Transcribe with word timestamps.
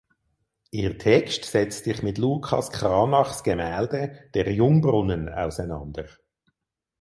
Ihr 0.71 0.97
Text 0.97 1.45
setzt 1.45 1.83
sich 1.83 2.01
mit 2.01 2.17
Lucas 2.17 2.71
Cranachs 2.71 3.43
Gemälde 3.43 4.31
"Der 4.33 4.51
Jungbrunnen" 4.51 5.29
auseinander. 5.29 6.07